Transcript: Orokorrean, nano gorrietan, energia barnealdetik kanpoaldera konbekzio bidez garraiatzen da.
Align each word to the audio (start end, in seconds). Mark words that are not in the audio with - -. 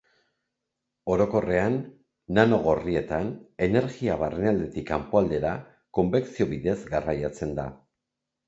Orokorrean, 1.15 1.75
nano 2.39 2.59
gorrietan, 2.63 3.29
energia 3.67 4.17
barnealdetik 4.23 4.89
kanpoaldera 4.95 5.55
konbekzio 5.99 6.51
bidez 6.55 6.79
garraiatzen 6.97 7.55
da. 7.63 7.69